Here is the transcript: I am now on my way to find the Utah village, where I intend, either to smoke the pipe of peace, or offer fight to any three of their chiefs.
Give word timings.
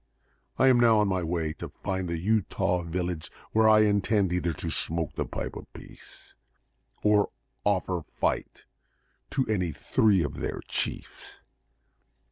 I 0.57 0.65
am 0.67 0.79
now 0.79 0.97
on 0.97 1.07
my 1.07 1.21
way 1.21 1.53
to 1.59 1.69
find 1.83 2.09
the 2.09 2.17
Utah 2.17 2.81
village, 2.81 3.29
where 3.51 3.69
I 3.69 3.81
intend, 3.81 4.33
either 4.33 4.51
to 4.53 4.71
smoke 4.71 5.13
the 5.13 5.27
pipe 5.27 5.55
of 5.55 5.71
peace, 5.73 6.33
or 7.03 7.29
offer 7.65 8.01
fight 8.19 8.65
to 9.29 9.45
any 9.45 9.71
three 9.71 10.23
of 10.23 10.37
their 10.37 10.61
chiefs. 10.67 11.43